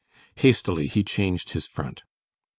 [0.37, 2.01] Hastily he changed his front.